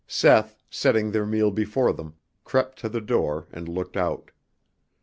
Seth, 0.07 0.57
setting 0.67 1.11
their 1.11 1.27
meal 1.27 1.51
before 1.51 1.93
them, 1.93 2.15
crept 2.43 2.79
to 2.79 2.89
the 2.89 3.01
door 3.01 3.47
and 3.51 3.69
looked 3.69 3.95
out. 3.95 4.31